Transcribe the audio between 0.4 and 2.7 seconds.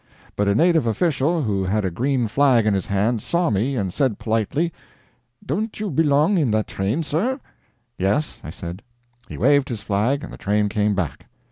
a native official, who had a green flag